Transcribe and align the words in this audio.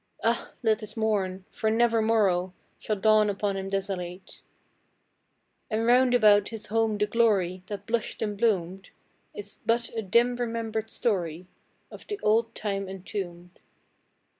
(Ah, 0.23 0.51
let 0.63 0.81
us 0.81 0.97
mourn! 0.97 1.45
for 1.51 1.69
never 1.69 2.01
morrow 2.01 2.55
Shall 2.79 2.95
dawn 2.95 3.29
upon 3.29 3.55
him 3.55 3.69
desolate!) 3.69 4.41
And 5.69 5.85
round 5.85 6.15
about 6.15 6.49
his 6.49 6.65
home 6.65 6.97
the 6.97 7.05
glory 7.05 7.61
That 7.67 7.85
blushed 7.85 8.19
and 8.23 8.35
bloomed, 8.35 8.89
Is 9.35 9.59
but 9.63 9.91
a 9.95 10.01
dim 10.01 10.37
remembered 10.37 10.89
story 10.89 11.45
Of 11.91 12.07
the 12.07 12.19
old 12.23 12.55
time 12.55 12.89
entombed. 12.89 13.59